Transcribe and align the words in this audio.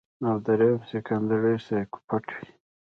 او 0.27 0.35
دريم 0.45 0.77
سيکنډري 0.89 1.55
سايکوپېت 1.67 2.25
وي 2.35 2.43